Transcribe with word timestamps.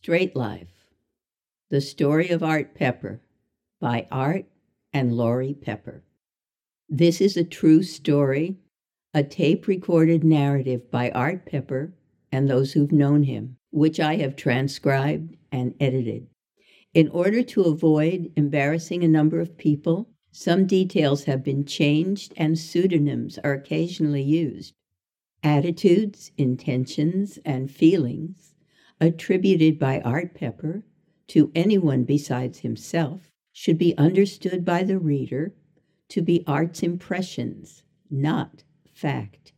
Straight 0.00 0.36
Life 0.36 0.86
The 1.70 1.80
Story 1.80 2.28
of 2.28 2.40
Art 2.40 2.72
Pepper 2.72 3.20
by 3.80 4.06
Art 4.12 4.46
and 4.92 5.12
Laurie 5.12 5.54
Pepper. 5.60 6.04
This 6.88 7.20
is 7.20 7.36
a 7.36 7.42
true 7.42 7.82
story, 7.82 8.58
a 9.12 9.24
tape 9.24 9.66
recorded 9.66 10.22
narrative 10.22 10.88
by 10.88 11.10
Art 11.10 11.46
Pepper 11.46 11.94
and 12.30 12.48
those 12.48 12.72
who've 12.72 12.92
known 12.92 13.24
him, 13.24 13.56
which 13.72 13.98
I 13.98 14.14
have 14.18 14.36
transcribed 14.36 15.36
and 15.50 15.74
edited. 15.80 16.28
In 16.94 17.08
order 17.08 17.42
to 17.42 17.62
avoid 17.62 18.32
embarrassing 18.36 19.02
a 19.02 19.08
number 19.08 19.40
of 19.40 19.58
people, 19.58 20.08
some 20.30 20.64
details 20.64 21.24
have 21.24 21.42
been 21.42 21.64
changed 21.64 22.32
and 22.36 22.56
pseudonyms 22.56 23.36
are 23.42 23.52
occasionally 23.52 24.22
used. 24.22 24.74
Attitudes, 25.42 26.30
intentions, 26.38 27.40
and 27.44 27.68
feelings 27.68 28.47
attributed 29.00 29.78
by 29.78 30.00
Art 30.00 30.34
Pepper 30.34 30.84
to 31.28 31.52
anyone 31.54 32.04
besides 32.04 32.60
himself 32.60 33.30
should 33.52 33.78
be 33.78 33.96
understood 33.98 34.64
by 34.64 34.82
the 34.82 34.98
reader 34.98 35.54
to 36.08 36.22
be 36.22 36.44
Art's 36.46 36.82
impressions, 36.82 37.82
not 38.10 38.64
fact. 38.92 39.52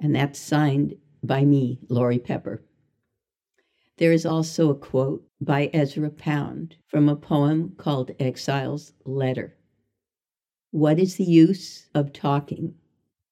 And 0.00 0.14
that's 0.14 0.38
signed 0.38 0.96
by 1.22 1.44
me, 1.44 1.80
Laurie 1.88 2.18
Pepper. 2.18 2.62
There 3.98 4.12
is 4.12 4.26
also 4.26 4.70
a 4.70 4.74
quote 4.74 5.26
by 5.40 5.70
Ezra 5.72 6.10
Pound 6.10 6.76
from 6.86 7.08
a 7.08 7.16
poem 7.16 7.74
called 7.78 8.10
Exile's 8.20 8.92
Letter. 9.04 9.56
What 10.70 10.98
is 10.98 11.16
the 11.16 11.24
use 11.24 11.88
of 11.94 12.12
talking? 12.12 12.74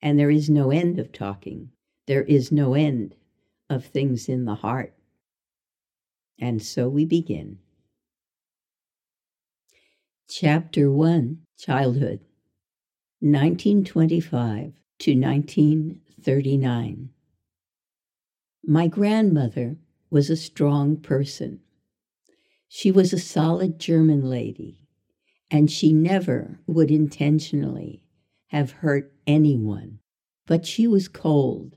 And 0.00 0.18
there 0.18 0.30
is 0.30 0.48
no 0.48 0.70
end 0.70 0.98
of 0.98 1.12
talking. 1.12 1.70
There 2.06 2.24
is 2.24 2.50
no 2.50 2.74
end 2.74 3.14
of 3.68 3.84
things 3.84 4.28
in 4.28 4.46
the 4.46 4.54
heart. 4.54 4.93
And 6.38 6.62
so 6.62 6.88
we 6.88 7.04
begin. 7.04 7.58
Chapter 10.28 10.90
1 10.90 11.38
Childhood 11.58 12.20
1925 13.20 14.72
to 14.98 15.20
1939. 15.20 17.10
My 18.66 18.86
grandmother 18.88 19.76
was 20.10 20.30
a 20.30 20.36
strong 20.36 20.96
person. 20.96 21.60
She 22.68 22.90
was 22.90 23.12
a 23.12 23.18
solid 23.18 23.78
German 23.78 24.22
lady, 24.28 24.80
and 25.50 25.70
she 25.70 25.92
never 25.92 26.60
would 26.66 26.90
intentionally 26.90 28.02
have 28.48 28.72
hurt 28.72 29.12
anyone. 29.26 30.00
But 30.46 30.66
she 30.66 30.86
was 30.86 31.08
cold, 31.08 31.76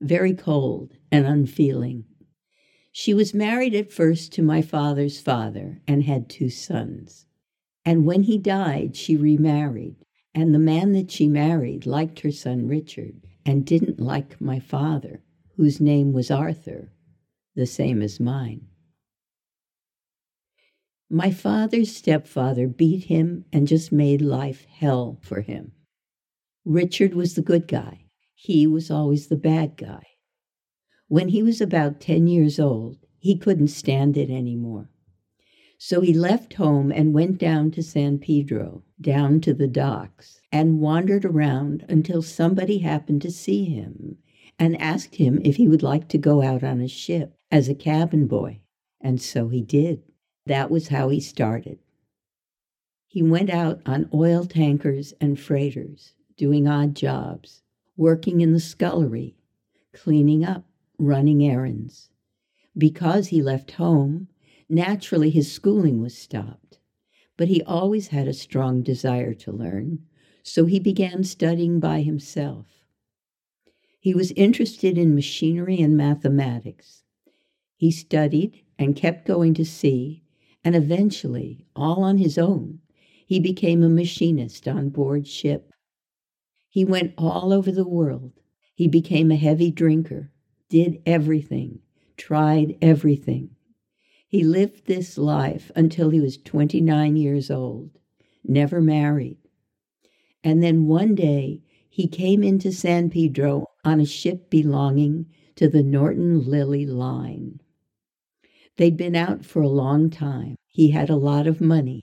very 0.00 0.34
cold 0.34 0.92
and 1.10 1.26
unfeeling. 1.26 2.04
She 2.98 3.12
was 3.12 3.34
married 3.34 3.74
at 3.74 3.92
first 3.92 4.32
to 4.32 4.42
my 4.42 4.62
father's 4.62 5.20
father 5.20 5.82
and 5.86 6.04
had 6.04 6.30
two 6.30 6.48
sons. 6.48 7.26
And 7.84 8.06
when 8.06 8.22
he 8.22 8.38
died, 8.38 8.96
she 8.96 9.18
remarried. 9.18 9.96
And 10.34 10.54
the 10.54 10.58
man 10.58 10.92
that 10.92 11.10
she 11.10 11.28
married 11.28 11.84
liked 11.84 12.20
her 12.20 12.30
son 12.30 12.66
Richard 12.66 13.20
and 13.44 13.66
didn't 13.66 14.00
like 14.00 14.40
my 14.40 14.58
father, 14.58 15.22
whose 15.56 15.78
name 15.78 16.14
was 16.14 16.30
Arthur, 16.30 16.90
the 17.54 17.66
same 17.66 18.00
as 18.00 18.18
mine. 18.18 18.66
My 21.10 21.30
father's 21.30 21.94
stepfather 21.94 22.66
beat 22.66 23.04
him 23.04 23.44
and 23.52 23.68
just 23.68 23.92
made 23.92 24.22
life 24.22 24.64
hell 24.64 25.18
for 25.20 25.42
him. 25.42 25.72
Richard 26.64 27.12
was 27.12 27.34
the 27.34 27.42
good 27.42 27.68
guy. 27.68 28.06
He 28.34 28.66
was 28.66 28.90
always 28.90 29.26
the 29.26 29.36
bad 29.36 29.76
guy. 29.76 30.15
When 31.08 31.28
he 31.28 31.42
was 31.42 31.60
about 31.60 32.00
10 32.00 32.26
years 32.26 32.58
old, 32.58 32.98
he 33.18 33.36
couldn't 33.36 33.68
stand 33.68 34.16
it 34.16 34.30
anymore. 34.30 34.88
So 35.78 36.00
he 36.00 36.12
left 36.12 36.54
home 36.54 36.90
and 36.90 37.14
went 37.14 37.38
down 37.38 37.70
to 37.72 37.82
San 37.82 38.18
Pedro, 38.18 38.82
down 39.00 39.40
to 39.42 39.54
the 39.54 39.68
docks, 39.68 40.40
and 40.50 40.80
wandered 40.80 41.24
around 41.24 41.84
until 41.88 42.22
somebody 42.22 42.78
happened 42.78 43.22
to 43.22 43.30
see 43.30 43.64
him 43.64 44.16
and 44.58 44.80
asked 44.80 45.16
him 45.16 45.40
if 45.44 45.56
he 45.56 45.68
would 45.68 45.82
like 45.82 46.08
to 46.08 46.18
go 46.18 46.42
out 46.42 46.64
on 46.64 46.80
a 46.80 46.88
ship 46.88 47.36
as 47.52 47.68
a 47.68 47.74
cabin 47.74 48.26
boy. 48.26 48.60
And 49.00 49.20
so 49.20 49.48
he 49.48 49.62
did. 49.62 50.02
That 50.46 50.70
was 50.70 50.88
how 50.88 51.10
he 51.10 51.20
started. 51.20 51.78
He 53.06 53.22
went 53.22 53.50
out 53.50 53.80
on 53.86 54.08
oil 54.12 54.44
tankers 54.44 55.14
and 55.20 55.38
freighters, 55.38 56.14
doing 56.36 56.66
odd 56.66 56.94
jobs, 56.94 57.62
working 57.96 58.40
in 58.40 58.52
the 58.52 58.60
scullery, 58.60 59.36
cleaning 59.92 60.44
up, 60.44 60.64
running 60.98 61.44
errands. 61.44 62.10
Because 62.76 63.28
he 63.28 63.42
left 63.42 63.72
home, 63.72 64.28
naturally 64.68 65.30
his 65.30 65.50
schooling 65.50 66.00
was 66.00 66.16
stopped. 66.16 66.78
But 67.36 67.48
he 67.48 67.62
always 67.62 68.08
had 68.08 68.28
a 68.28 68.32
strong 68.32 68.82
desire 68.82 69.34
to 69.34 69.52
learn, 69.52 70.00
so 70.42 70.66
he 70.66 70.78
began 70.78 71.24
studying 71.24 71.80
by 71.80 72.02
himself. 72.02 72.66
He 73.98 74.14
was 74.14 74.32
interested 74.32 74.96
in 74.96 75.14
machinery 75.14 75.80
and 75.80 75.96
mathematics. 75.96 77.02
He 77.76 77.90
studied 77.90 78.62
and 78.78 78.96
kept 78.96 79.26
going 79.26 79.54
to 79.54 79.64
sea, 79.64 80.22
and 80.64 80.74
eventually, 80.74 81.66
all 81.74 82.02
on 82.02 82.18
his 82.18 82.38
own, 82.38 82.80
he 83.26 83.40
became 83.40 83.82
a 83.82 83.88
machinist 83.88 84.68
on 84.68 84.90
board 84.90 85.26
ship. 85.26 85.72
He 86.68 86.84
went 86.84 87.14
all 87.18 87.52
over 87.52 87.72
the 87.72 87.88
world. 87.88 88.32
He 88.74 88.86
became 88.86 89.30
a 89.30 89.36
heavy 89.36 89.70
drinker 89.70 90.30
did 90.68 91.00
everything, 91.06 91.80
tried 92.16 92.76
everything. 92.82 93.50
He 94.28 94.42
lived 94.42 94.86
this 94.86 95.16
life 95.16 95.70
until 95.76 96.10
he 96.10 96.20
was 96.20 96.36
29 96.36 97.16
years 97.16 97.50
old, 97.50 97.90
never 98.44 98.80
married. 98.80 99.38
And 100.42 100.62
then 100.62 100.86
one 100.86 101.14
day 101.14 101.62
he 101.88 102.08
came 102.08 102.42
into 102.42 102.72
San 102.72 103.10
Pedro 103.10 103.66
on 103.84 104.00
a 104.00 104.04
ship 104.04 104.50
belonging 104.50 105.26
to 105.54 105.68
the 105.68 105.82
Norton 105.82 106.44
Lilly 106.44 106.86
Line. 106.86 107.60
They'd 108.76 108.96
been 108.96 109.16
out 109.16 109.44
for 109.44 109.62
a 109.62 109.68
long 109.68 110.10
time. 110.10 110.56
He 110.66 110.90
had 110.90 111.08
a 111.08 111.16
lot 111.16 111.46
of 111.46 111.60
money. 111.60 112.02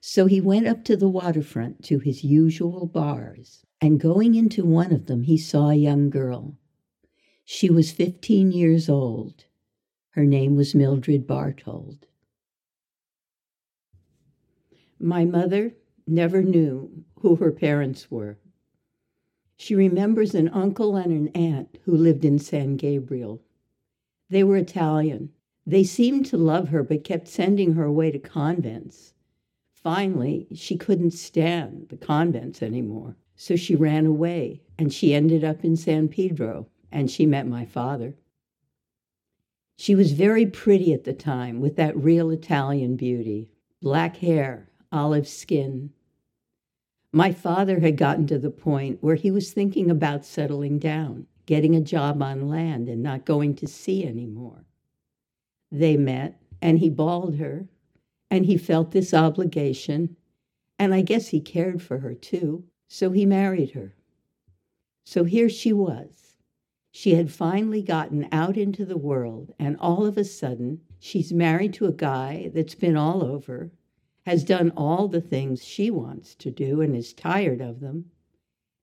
So 0.00 0.26
he 0.26 0.40
went 0.40 0.66
up 0.66 0.84
to 0.84 0.96
the 0.98 1.08
waterfront 1.08 1.82
to 1.84 1.98
his 1.98 2.22
usual 2.22 2.86
bars, 2.86 3.64
and 3.80 3.98
going 3.98 4.34
into 4.34 4.62
one 4.62 4.92
of 4.92 5.06
them, 5.06 5.22
he 5.22 5.38
saw 5.38 5.70
a 5.70 5.74
young 5.74 6.10
girl. 6.10 6.58
She 7.46 7.68
was 7.68 7.92
15 7.92 8.52
years 8.52 8.88
old. 8.88 9.44
Her 10.12 10.24
name 10.24 10.56
was 10.56 10.74
Mildred 10.74 11.26
Bartold. 11.26 12.06
My 14.98 15.26
mother 15.26 15.74
never 16.06 16.42
knew 16.42 17.04
who 17.20 17.36
her 17.36 17.52
parents 17.52 18.10
were. 18.10 18.38
She 19.56 19.74
remembers 19.74 20.34
an 20.34 20.48
uncle 20.48 20.96
and 20.96 21.12
an 21.12 21.28
aunt 21.28 21.78
who 21.82 21.94
lived 21.94 22.24
in 22.24 22.38
San 22.38 22.76
Gabriel. 22.76 23.42
They 24.30 24.42
were 24.42 24.56
Italian. 24.56 25.30
They 25.66 25.84
seemed 25.84 26.24
to 26.26 26.38
love 26.38 26.70
her 26.70 26.82
but 26.82 27.04
kept 27.04 27.28
sending 27.28 27.74
her 27.74 27.84
away 27.84 28.10
to 28.10 28.18
convents. 28.18 29.12
Finally, 29.70 30.48
she 30.54 30.78
couldn't 30.78 31.12
stand 31.12 31.88
the 31.90 31.98
convents 31.98 32.62
anymore, 32.62 33.16
so 33.36 33.54
she 33.54 33.76
ran 33.76 34.06
away 34.06 34.62
and 34.78 34.92
she 34.92 35.12
ended 35.12 35.44
up 35.44 35.62
in 35.62 35.76
San 35.76 36.08
Pedro 36.08 36.68
and 36.94 37.10
she 37.10 37.26
met 37.26 37.46
my 37.46 37.66
father. 37.66 38.14
She 39.76 39.96
was 39.96 40.12
very 40.12 40.46
pretty 40.46 40.94
at 40.94 41.02
the 41.02 41.12
time 41.12 41.60
with 41.60 41.74
that 41.74 41.96
real 41.96 42.30
Italian 42.30 42.94
beauty 42.94 43.50
black 43.82 44.16
hair, 44.18 44.70
olive 44.90 45.28
skin. 45.28 45.90
My 47.12 47.32
father 47.32 47.80
had 47.80 47.98
gotten 47.98 48.26
to 48.28 48.38
the 48.38 48.50
point 48.50 49.02
where 49.02 49.16
he 49.16 49.30
was 49.30 49.52
thinking 49.52 49.90
about 49.90 50.24
settling 50.24 50.78
down, 50.78 51.26
getting 51.44 51.76
a 51.76 51.82
job 51.82 52.22
on 52.22 52.48
land, 52.48 52.88
and 52.88 53.02
not 53.02 53.26
going 53.26 53.54
to 53.56 53.66
sea 53.66 54.06
anymore. 54.06 54.64
They 55.70 55.98
met, 55.98 56.40
and 56.62 56.78
he 56.78 56.88
balled 56.88 57.36
her, 57.36 57.68
and 58.30 58.46
he 58.46 58.56
felt 58.56 58.92
this 58.92 59.12
obligation, 59.12 60.16
and 60.78 60.94
I 60.94 61.02
guess 61.02 61.28
he 61.28 61.40
cared 61.40 61.82
for 61.82 61.98
her 61.98 62.14
too, 62.14 62.64
so 62.88 63.10
he 63.10 63.26
married 63.26 63.72
her. 63.72 63.94
So 65.04 65.24
here 65.24 65.50
she 65.50 65.74
was 65.74 66.23
she 66.96 67.14
had 67.14 67.28
finally 67.28 67.82
gotten 67.82 68.28
out 68.30 68.56
into 68.56 68.84
the 68.84 68.96
world, 68.96 69.52
and 69.58 69.76
all 69.80 70.06
of 70.06 70.16
a 70.16 70.22
sudden, 70.22 70.80
she's 71.00 71.32
married 71.32 71.74
to 71.74 71.86
a 71.86 71.92
guy 71.92 72.48
that's 72.54 72.76
been 72.76 72.96
all 72.96 73.24
over, 73.24 73.72
has 74.24 74.44
done 74.44 74.70
all 74.76 75.08
the 75.08 75.20
things 75.20 75.64
she 75.64 75.90
wants 75.90 76.36
to 76.36 76.52
do, 76.52 76.80
and 76.80 76.94
is 76.94 77.12
tired 77.12 77.60
of 77.60 77.80
them. 77.80 78.12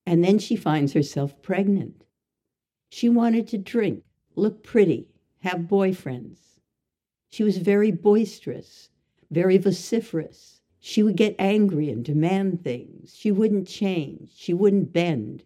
And 0.06 0.25
then 0.25 0.40
she 0.40 0.58
finds 0.58 0.92
herself 0.92 1.42
pregnant. 1.42 2.04
She 2.90 3.08
wanted 3.08 3.48
to 3.48 3.58
drink, 3.58 4.04
look 4.36 4.62
pretty, 4.62 5.08
have 5.40 5.62
boyfriends. 5.62 6.60
She 7.30 7.46
was 7.46 7.60
very 7.60 7.92
boisterous, 7.92 8.90
very 9.30 9.58
vociferous. 9.58 10.60
She 10.81 11.02
would 11.02 11.16
get 11.16 11.34
angry 11.40 11.90
and 11.90 12.04
demand 12.04 12.62
things. 12.62 13.16
She 13.16 13.31
wouldn't 13.31 13.69
change. 13.69 14.34
She 14.36 14.54
wouldn't 14.54 14.92
bend. 14.92 15.46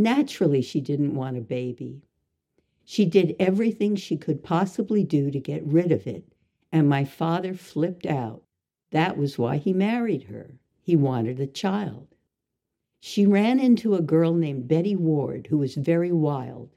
Naturally, 0.00 0.62
she 0.62 0.80
didn't 0.80 1.16
want 1.16 1.36
a 1.36 1.40
baby. 1.40 2.02
She 2.84 3.04
did 3.04 3.34
everything 3.40 3.96
she 3.96 4.16
could 4.16 4.44
possibly 4.44 5.02
do 5.02 5.32
to 5.32 5.40
get 5.40 5.66
rid 5.66 5.90
of 5.90 6.06
it, 6.06 6.32
and 6.70 6.88
my 6.88 7.04
father 7.04 7.52
flipped 7.52 8.06
out. 8.06 8.44
That 8.92 9.18
was 9.18 9.38
why 9.38 9.56
he 9.56 9.72
married 9.72 10.22
her. 10.24 10.54
He 10.80 10.94
wanted 10.94 11.40
a 11.40 11.48
child. 11.48 12.06
She 13.00 13.26
ran 13.26 13.58
into 13.58 13.96
a 13.96 14.00
girl 14.00 14.34
named 14.34 14.68
Betty 14.68 14.94
Ward, 14.94 15.48
who 15.48 15.58
was 15.58 15.74
very 15.74 16.12
wild. 16.12 16.70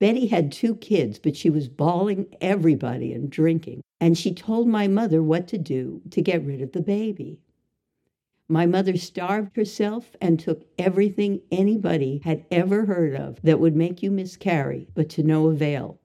Betty 0.00 0.26
had 0.26 0.50
two 0.50 0.74
kids, 0.74 1.20
but 1.20 1.36
she 1.36 1.48
was 1.48 1.68
balling 1.68 2.26
everybody 2.40 3.12
and 3.12 3.30
drinking, 3.30 3.82
and 4.00 4.18
she 4.18 4.34
told 4.34 4.66
my 4.66 4.88
mother 4.88 5.22
what 5.22 5.46
to 5.46 5.56
do 5.56 6.02
to 6.10 6.20
get 6.20 6.44
rid 6.44 6.60
of 6.60 6.72
the 6.72 6.82
baby. 6.82 7.38
My 8.48 8.64
mother 8.64 8.96
starved 8.96 9.56
herself 9.56 10.14
and 10.20 10.38
took 10.38 10.66
everything 10.78 11.40
anybody 11.50 12.20
had 12.22 12.44
ever 12.48 12.86
heard 12.86 13.16
of 13.16 13.42
that 13.42 13.58
would 13.58 13.74
make 13.74 14.04
you 14.04 14.10
miscarry, 14.12 14.86
but 14.94 15.08
to 15.10 15.24
no 15.24 15.48
avail. 15.48 15.98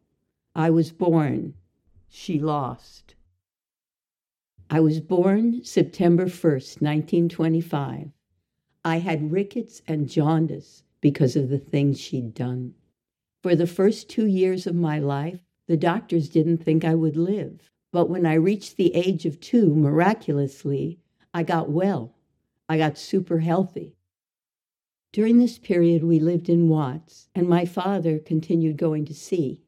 I 0.55 0.71
was 0.71 0.91
born. 0.91 1.53
She 2.09 2.39
lost. 2.39 3.13
I 4.71 4.79
was 4.79 5.01
born 5.01 5.63
September 5.63 6.25
1st, 6.25 6.81
1925. 6.81 8.09
I 8.83 8.97
had 8.97 9.31
rickets 9.31 9.83
and 9.87 10.09
jaundice 10.09 10.81
because 10.99 11.35
of 11.35 11.49
the 11.49 11.59
things 11.59 11.99
she'd 11.99 12.33
done. 12.33 12.73
For 13.43 13.55
the 13.55 13.67
first 13.67 14.09
two 14.09 14.25
years 14.25 14.65
of 14.65 14.73
my 14.73 14.97
life, 14.97 15.41
the 15.67 15.77
doctors 15.77 16.27
didn't 16.27 16.63
think 16.63 16.83
I 16.83 16.95
would 16.95 17.17
live. 17.17 17.69
But 17.91 18.09
when 18.09 18.25
I 18.25 18.33
reached 18.33 18.77
the 18.77 18.95
age 18.95 19.27
of 19.27 19.39
two, 19.39 19.75
miraculously, 19.75 20.97
I 21.35 21.43
got 21.43 21.69
well 21.69 22.15
I 22.71 22.77
got 22.77 22.97
super 22.97 23.39
healthy. 23.39 23.97
During 25.11 25.39
this 25.39 25.59
period, 25.59 26.05
we 26.05 26.19
lived 26.21 26.47
in 26.47 26.69
Watts, 26.69 27.27
and 27.35 27.45
my 27.45 27.65
father 27.65 28.17
continued 28.17 28.77
going 28.77 29.03
to 29.07 29.13
sea. 29.13 29.59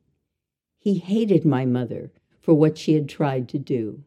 He 0.77 0.99
hated 0.99 1.43
my 1.43 1.65
mother 1.65 2.13
for 2.39 2.53
what 2.53 2.77
she 2.77 2.93
had 2.93 3.09
tried 3.09 3.49
to 3.49 3.59
do. 3.59 4.05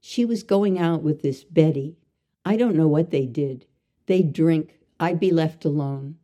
She 0.00 0.24
was 0.24 0.42
going 0.42 0.76
out 0.76 1.04
with 1.04 1.22
this 1.22 1.44
Betty. 1.44 1.98
I 2.44 2.56
don't 2.56 2.74
know 2.74 2.88
what 2.88 3.12
they 3.12 3.26
did. 3.26 3.66
They'd 4.06 4.32
drink, 4.32 4.80
I'd 4.98 5.20
be 5.20 5.30
left 5.30 5.64
alone. 5.64 6.16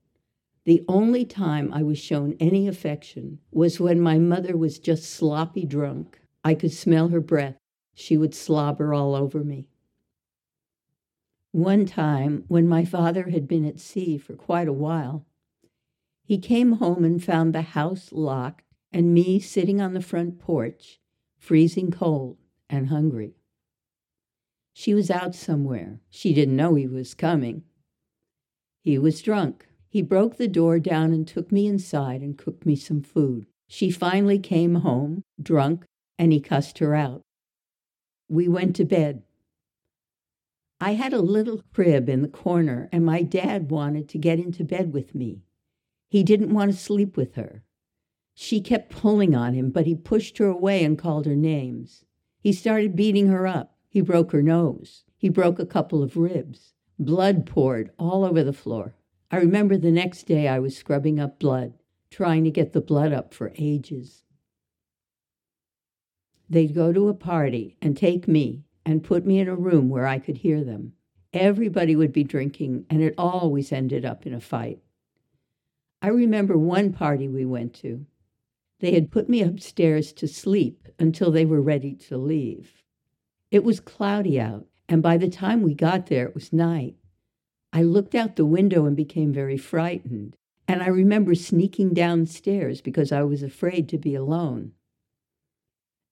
The 0.65 0.85
only 0.89 1.25
time 1.25 1.73
I 1.73 1.85
was 1.85 2.01
shown 2.01 2.35
any 2.41 2.67
affection 2.67 3.39
was 3.53 3.79
when 3.79 4.01
my 4.01 4.19
mother 4.19 4.57
was 4.57 4.81
just 4.81 5.05
sloppy 5.05 5.65
drunk. 5.65 6.19
I 6.43 6.57
could 6.57 6.73
smell 6.73 7.11
her 7.11 7.21
breath. 7.21 7.59
She 7.95 8.17
would 8.17 8.35
slobber 8.35 8.93
all 8.93 9.15
over 9.15 9.45
me. 9.45 9.69
One 11.59 11.87
time, 11.87 12.45
when 12.47 12.69
my 12.69 12.85
father 12.85 13.31
had 13.31 13.49
been 13.49 13.65
at 13.65 13.81
sea 13.81 14.17
for 14.17 14.35
quite 14.35 14.69
a 14.69 14.73
while, 14.73 15.27
he 16.23 16.39
came 16.39 16.75
home 16.75 17.03
and 17.03 17.21
found 17.23 17.53
the 17.53 17.63
house 17.63 18.13
locked 18.13 18.63
and 18.93 19.13
me 19.13 19.41
sitting 19.41 19.81
on 19.81 19.93
the 19.93 20.01
front 20.01 20.39
porch, 20.39 21.01
freezing 21.37 21.91
cold 21.91 22.39
and 22.71 22.91
hungry. 22.91 23.35
She 24.73 24.95
was 24.95 25.11
out 25.11 25.35
somewhere. 25.35 25.99
She 26.09 26.33
didn't 26.33 26.55
know 26.55 26.77
he 26.77 26.87
was 26.87 27.13
coming. 27.13 27.65
He 28.85 28.97
was 28.97 29.21
drunk. 29.21 29.67
He 29.89 30.01
broke 30.01 30.37
the 30.37 30.47
door 30.47 30.79
down 30.79 31.13
and 31.13 31.27
took 31.27 31.51
me 31.51 31.67
inside 31.67 32.21
and 32.21 32.39
cooked 32.39 32.67
me 32.67 32.77
some 32.77 33.03
food. 33.03 33.47
She 33.67 33.91
finally 33.91 34.39
came 34.39 34.77
home, 34.77 35.25
drunk, 35.43 35.87
and 36.21 36.33
he 36.33 36.39
cussed 36.39 36.79
her 36.79 36.95
out. 36.95 37.23
We 38.29 38.47
went 38.47 38.77
to 38.77 38.85
bed. 38.85 39.25
I 40.81 40.95
had 40.95 41.13
a 41.13 41.21
little 41.21 41.63
crib 41.73 42.09
in 42.09 42.23
the 42.23 42.29
corner, 42.29 42.89
and 42.93 43.05
my 43.05 43.23
dad 43.23 43.71
wanted 43.71 44.09
to 44.11 44.19
get 44.19 44.39
into 44.39 44.63
bed 44.63 44.93
with 44.93 45.15
me. 45.15 45.43
He 46.09 46.23
didn't 46.23 46.55
want 46.55 46.71
to 46.71 46.77
sleep 46.77 47.17
with 47.17 47.35
her. 47.35 47.65
She 48.35 48.61
kept 48.61 48.93
pulling 48.93 49.35
on 49.35 49.55
him, 49.55 49.71
but 49.71 49.87
he 49.87 49.97
pushed 49.97 50.39
her 50.39 50.47
away 50.47 50.85
and 50.85 50.97
called 50.97 51.27
her 51.27 51.35
names. 51.35 52.05
He 52.41 52.53
started 52.53 52.95
beating 52.95 53.27
her 53.27 53.47
up. 53.47 53.77
He 53.89 54.01
broke 54.01 54.31
her 54.31 54.43
nose. 54.43 55.03
He 55.17 55.29
broke 55.29 55.59
a 55.59 55.67
couple 55.67 56.03
of 56.03 56.17
ribs. 56.17 56.75
Blood 56.99 57.47
poured 57.47 57.91
all 57.99 58.25
over 58.25 58.45
the 58.45 58.53
floor. 58.53 58.95
I 59.31 59.39
remember 59.39 59.77
the 59.77 59.91
next 59.91 60.25
day 60.25 60.47
I 60.47 60.61
was 60.61 60.77
scrubbing 60.77 61.19
up 61.19 61.41
blood, 61.41 61.75
trying 62.11 62.45
to 62.45 62.51
get 62.51 62.73
the 62.73 62.81
blood 62.81 63.13
up 63.13 63.35
for 63.35 63.53
ages. 63.57 64.23
They'd 66.49 66.75
go 66.75 66.93
to 66.93 67.09
a 67.09 67.15
party 67.15 67.77
and 67.83 67.97
take 67.97 68.29
me, 68.29 68.65
and 68.89 69.05
put 69.05 69.27
me 69.27 69.39
in 69.39 69.49
a 69.49 69.55
room 69.55 69.91
where 69.91 70.07
I 70.07 70.19
could 70.19 70.39
hear 70.39 70.65
them. 70.65 70.95
Everybody 71.35 71.95
would 71.95 72.11
be 72.11 72.25
drinking, 72.25 72.87
and 72.89 73.03
it 73.03 73.15
always 73.19 73.71
ended 73.71 74.07
up 74.07 74.27
in 74.27 74.33
a 74.33 74.41
fight. 74.41 74.79
I 76.01 76.09
remember 76.09 76.57
one 76.57 76.95
party 76.95 77.29
we 77.29 77.45
went 77.45 77.75
to. 77.83 78.07
They 78.81 78.95
had 78.95 79.11
put 79.11 79.29
me 79.29 79.43
upstairs 79.43 80.11
to 80.15 80.27
sleep 80.27 80.89
until 80.99 81.31
they 81.31 81.45
were 81.45 81.61
ready 81.61 81.93
to 82.09 82.17
leave. 82.17 82.83
It 83.51 83.63
was 83.63 83.79
cloudy 83.79 84.41
out, 84.41 84.67
and 84.89 85.03
by 85.03 85.19
the 85.19 85.29
time 85.29 85.61
we 85.61 85.75
got 85.75 86.07
there, 86.07 86.25
it 86.25 86.35
was 86.35 86.51
night. 86.51 86.97
I 87.75 87.83
looked 87.83 88.15
out 88.15 88.37
the 88.37 88.47
window 88.47 88.87
and 88.87 88.97
became 88.97 89.35
very 89.35 89.59
frightened, 89.59 90.35
and 90.67 90.83
I 90.83 90.89
remember 90.89 91.35
sneaking 91.35 91.93
downstairs 91.93 92.81
because 92.81 93.13
I 93.13 93.23
was 93.25 93.43
afraid 93.43 93.87
to 93.91 93.99
be 93.99 94.15
alone. 94.15 94.73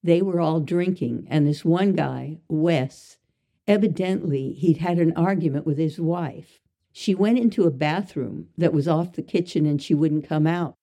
They 0.03 0.21
were 0.21 0.39
all 0.39 0.59
drinking, 0.59 1.27
and 1.29 1.45
this 1.45 1.65
one 1.65 1.93
guy, 1.93 2.39
Wes, 2.47 3.17
evidently 3.67 4.53
he'd 4.53 4.77
had 4.77 4.99
an 4.99 5.13
argument 5.13 5.65
with 5.65 5.77
his 5.77 5.99
wife. 5.99 6.59
She 6.91 7.13
went 7.13 7.37
into 7.37 7.65
a 7.65 7.71
bathroom 7.71 8.49
that 8.57 8.73
was 8.73 8.87
off 8.87 9.13
the 9.13 9.21
kitchen 9.21 9.65
and 9.65 9.81
she 9.81 9.93
wouldn't 9.93 10.27
come 10.27 10.47
out. 10.47 10.75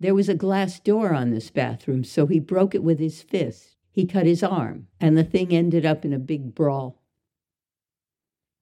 There 0.00 0.14
was 0.14 0.28
a 0.28 0.34
glass 0.34 0.78
door 0.78 1.12
on 1.12 1.30
this 1.30 1.50
bathroom, 1.50 2.04
so 2.04 2.26
he 2.26 2.38
broke 2.38 2.74
it 2.74 2.84
with 2.84 3.00
his 3.00 3.22
fist. 3.22 3.76
He 3.90 4.06
cut 4.06 4.26
his 4.26 4.44
arm, 4.44 4.86
and 5.00 5.16
the 5.16 5.24
thing 5.24 5.52
ended 5.52 5.84
up 5.84 6.04
in 6.04 6.12
a 6.12 6.20
big 6.20 6.54
brawl. 6.54 7.02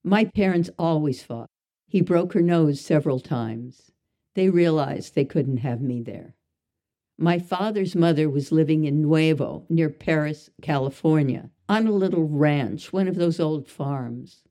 My 0.03 0.25
parents 0.25 0.71
always 0.79 1.23
fought. 1.23 1.51
He 1.89 2.01
broke 2.01 2.33
her 2.33 2.41
nose 2.41 2.81
several 2.81 3.21
times. 3.21 3.93
They 4.35 4.49
realized 4.49 5.15
they 5.15 5.25
couldn't 5.25 5.59
have 5.59 5.83
me 5.83 6.01
there. 6.01 6.36
My 7.19 7.39
father's 7.39 7.95
mother 7.95 8.29
was 8.29 8.53
living 8.53 8.85
in 8.85 9.01
Nuevo, 9.01 9.65
near 9.71 9.89
Perris, 9.89 10.51
California, 10.61 11.51
on 11.67 11.87
a 11.87 11.93
little 11.93 12.29
ranch, 12.29 12.93
one 12.93 13.09
of 13.09 13.17
those 13.17 13.41
old 13.41 13.67
farms. 13.67 14.43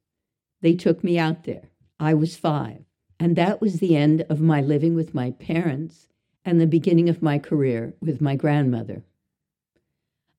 They 0.61 0.73
took 0.73 1.03
me 1.03 1.19
out 1.19 1.43
there. 1.43 1.69
I 1.99 2.15
was 2.15 2.35
five, 2.35 2.83
and 3.19 3.35
that 3.35 3.61
was 3.61 3.75
the 3.75 3.95
end 3.95 4.25
of 4.29 4.41
my 4.41 4.61
living 4.61 4.95
with 4.95 5.13
my 5.13 5.29
parents 5.29 6.09
and 6.43 6.59
the 6.59 6.65
beginning 6.65 7.07
of 7.07 7.21
my 7.21 7.37
career 7.37 7.93
with 8.01 8.19
my 8.19 8.35
grandmother. 8.35 9.03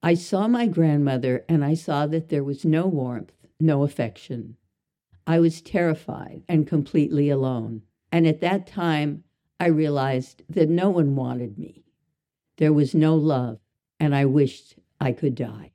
I 0.03 0.15
saw 0.15 0.49
my 0.49 0.67
grandmother 0.67 1.45
and 1.49 1.65
I 1.65 1.75
saw 1.75 2.07
that 2.07 2.29
there 2.29 2.45
was 2.45 2.65
no 2.65 2.87
warmth, 2.87 3.33
no 3.59 3.83
affection. 3.83 4.57
I 5.27 5.41
was 5.41 5.61
terrified 5.61 6.43
and 6.49 6.67
completely 6.67 7.31
alone. 7.31 7.83
And 8.13 8.27
at 8.27 8.41
that 8.41 8.67
time, 8.67 9.25
I 9.59 9.67
realized 9.67 10.43
that 10.49 10.69
no 10.69 10.91
one 10.91 11.17
wanted 11.17 11.59
me. 11.59 11.86
There 12.59 12.73
was 12.73 12.95
no 12.95 13.15
love, 13.15 13.59
and 14.01 14.15
I 14.15 14.25
wished 14.25 14.77
I 15.01 15.13
could 15.13 15.35
die. 15.35 15.73